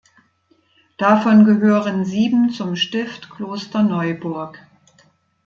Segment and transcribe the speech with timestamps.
[0.97, 4.57] Davon gehören sieben zum Stift Klosterneuburg.